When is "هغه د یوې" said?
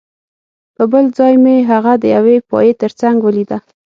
1.71-2.37